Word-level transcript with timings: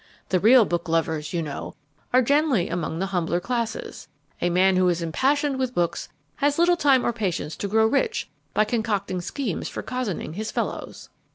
The 0.29 0.39
real 0.39 0.65
book 0.65 0.89
lovers, 0.89 1.31
you 1.31 1.43
know, 1.43 1.75
are 2.11 2.23
generally 2.23 2.69
among 2.69 2.97
the 2.97 3.05
humbler 3.13 3.39
classes. 3.39 4.07
A 4.41 4.49
man 4.49 4.75
who 4.75 4.89
is 4.89 5.03
impassioned 5.03 5.59
with 5.59 5.75
books 5.75 6.09
has 6.37 6.57
little 6.57 6.75
time 6.75 7.05
or 7.05 7.13
patience 7.13 7.55
to 7.57 7.67
grow 7.67 7.85
rich 7.85 8.27
by 8.55 8.65
concocting 8.65 9.21
schemes 9.21 9.69
for 9.69 9.83
cozening 9.83 10.33
his 10.33 10.49
fellows." 10.49 11.09